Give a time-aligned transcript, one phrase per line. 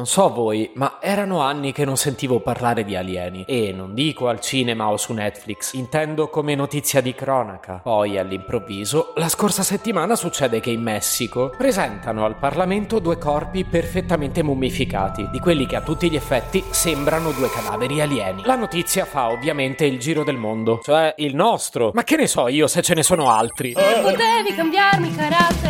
[0.00, 3.44] Non so voi, ma erano anni che non sentivo parlare di alieni.
[3.46, 7.80] E non dico al cinema o su Netflix, intendo come notizia di cronaca.
[7.82, 14.42] Poi all'improvviso, la scorsa settimana succede che in Messico presentano al Parlamento due corpi perfettamente
[14.42, 18.44] mummificati, di quelli che a tutti gli effetti sembrano due cadaveri alieni.
[18.46, 21.90] La notizia fa ovviamente il giro del mondo, cioè il nostro.
[21.92, 23.74] Ma che ne so io se ce ne sono altri?
[23.74, 25.69] Se potevi cambiarmi carattere,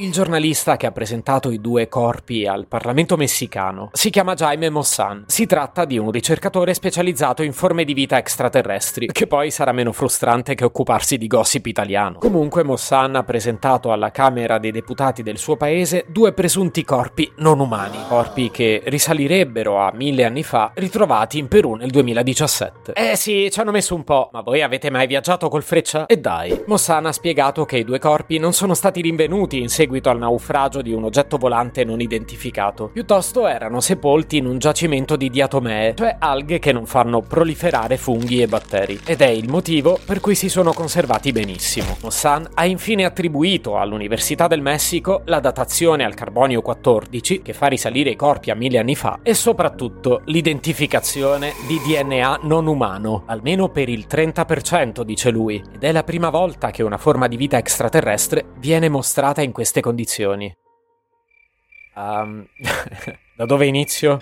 [0.00, 5.24] Il giornalista che ha presentato i due corpi al Parlamento messicano si chiama Jaime Mossan.
[5.26, 9.92] Si tratta di un ricercatore specializzato in forme di vita extraterrestri, che poi sarà meno
[9.92, 12.16] frustrante che occuparsi di gossip italiano.
[12.18, 17.60] Comunque Mossan ha presentato alla Camera dei Deputati del suo paese due presunti corpi non
[17.60, 22.94] umani, corpi che risalirebbero a mille anni fa, ritrovati in Perù nel 2017.
[22.94, 26.06] Eh sì, ci hanno messo un po', ma voi avete mai viaggiato col freccia?
[26.06, 29.88] E dai, Mossan ha spiegato che i due corpi non sono stati rinvenuti in seguito
[30.04, 32.90] al naufragio di un oggetto volante non identificato.
[32.92, 38.40] Piuttosto erano sepolti in un giacimento di diatomee, cioè alghe che non fanno proliferare funghi
[38.40, 39.00] e batteri.
[39.04, 41.96] Ed è il motivo per cui si sono conservati benissimo.
[42.02, 48.10] Mossan ha infine attribuito all'Università del Messico la datazione al carbonio 14, che fa risalire
[48.10, 53.88] i corpi a mille anni fa, e soprattutto l'identificazione di DNA non umano, almeno per
[53.88, 55.62] il 30%, dice lui.
[55.72, 59.79] Ed è la prima volta che una forma di vita extraterrestre viene mostrata in queste
[59.80, 60.54] condizioni.
[61.94, 62.46] Um,
[63.36, 64.18] da dove inizio?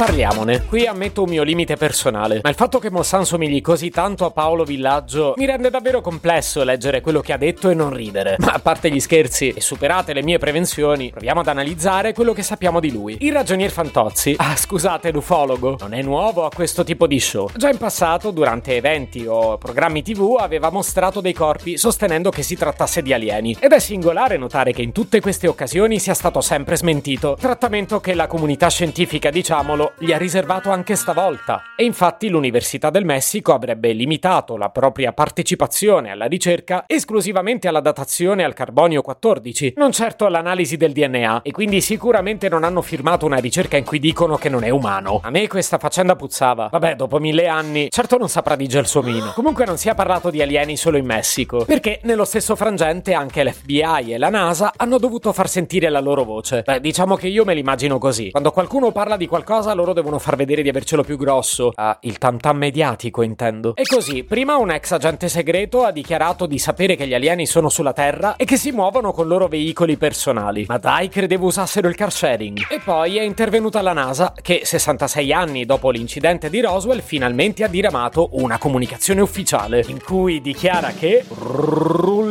[0.00, 0.64] Parliamone.
[0.64, 4.30] Qui ammetto un mio limite personale, ma il fatto che Mossan somigli così tanto a
[4.30, 8.36] Paolo Villaggio mi rende davvero complesso leggere quello che ha detto e non ridere.
[8.38, 12.42] Ma a parte gli scherzi e superate le mie prevenzioni, proviamo ad analizzare quello che
[12.42, 13.18] sappiamo di lui.
[13.20, 17.50] Il ragionier Fantozzi, ah scusate l'ufologo, non è nuovo a questo tipo di show.
[17.54, 22.56] Già in passato, durante eventi o programmi tv, aveva mostrato dei corpi sostenendo che si
[22.56, 23.54] trattasse di alieni.
[23.60, 28.14] Ed è singolare notare che in tutte queste occasioni sia stato sempre smentito, trattamento che
[28.14, 31.62] la comunità scientifica, diciamolo, gli ha riservato anche stavolta.
[31.76, 38.44] E infatti l'Università del Messico avrebbe limitato la propria partecipazione alla ricerca esclusivamente alla datazione
[38.44, 43.38] al carbonio 14, non certo all'analisi del DNA, e quindi sicuramente non hanno firmato una
[43.38, 45.20] ricerca in cui dicono che non è umano.
[45.22, 46.68] A me questa faccenda puzzava.
[46.70, 49.32] Vabbè, dopo mille anni, certo non saprà di gelsomino.
[49.34, 53.44] Comunque non si è parlato di alieni solo in Messico, perché nello stesso frangente anche
[53.44, 56.62] l'FBI e la NASA hanno dovuto far sentire la loro voce.
[56.64, 58.30] Beh, diciamo che io me l'immagino così.
[58.30, 61.72] Quando qualcuno parla di qualcosa, loro devono far vedere di avercelo più grosso.
[61.74, 63.74] Ah, il tam tam mediatico, intendo.
[63.74, 67.68] E così, prima un ex agente segreto ha dichiarato di sapere che gli alieni sono
[67.70, 70.66] sulla Terra e che si muovono con loro veicoli personali.
[70.68, 72.58] Ma dai, credevo usassero il car sharing.
[72.70, 77.68] E poi è intervenuta la NASA, che 66 anni dopo l'incidente di Roswell finalmente ha
[77.68, 81.24] diramato una comunicazione ufficiale, in cui dichiara che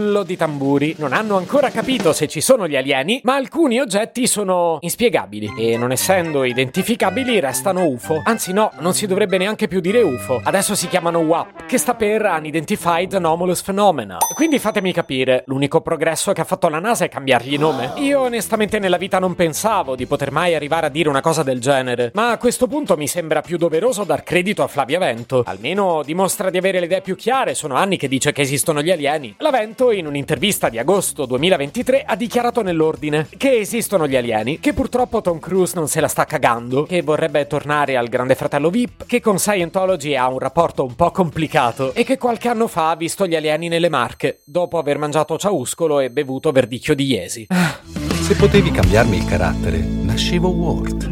[0.09, 4.25] rullo di tamburi non hanno ancora capito se ci sono gli alieni, ma alcuni oggetti
[4.25, 8.21] sono inspiegabili e non essendo identificabili restano UFO.
[8.23, 10.41] Anzi no, non si dovrebbe neanche più dire UFO.
[10.43, 14.17] Adesso si chiamano WAP, che sta per Unidentified Anomalous Phenomena.
[14.33, 17.93] Quindi fatemi capire, l'unico progresso che ha fatto la NASA è cambiargli nome.
[17.97, 21.59] Io onestamente nella vita non pensavo di poter mai arrivare a dire una cosa del
[21.59, 25.43] genere, ma a questo punto mi sembra più doveroso dar credito a Flavia Vento.
[25.45, 28.89] Almeno dimostra di avere le idee più chiare, sono anni che dice che esistono gli
[28.89, 29.35] alieni.
[29.37, 34.73] La Vento in un'intervista di agosto 2023 ha dichiarato nell'ordine che esistono gli alieni, che
[34.73, 39.05] purtroppo Tom Cruise non se la sta cagando, che vorrebbe tornare al Grande Fratello VIP,
[39.05, 42.95] che con Scientology ha un rapporto un po' complicato e che qualche anno fa ha
[42.95, 47.47] visto gli alieni nelle Marche, dopo aver mangiato ciauscolo e bevuto verdicchio di Iesi.
[47.49, 51.09] Se potevi cambiarmi il carattere, nascevo Ward.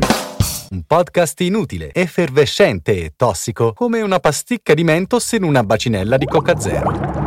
[0.69, 6.25] Un podcast inutile, effervescente e tossico, come una pasticca di mentos in una bacinella di
[6.25, 7.26] Coca Zero.